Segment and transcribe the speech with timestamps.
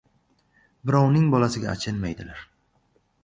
[0.91, 2.41] •Birovning bolasiga achinmaydilar.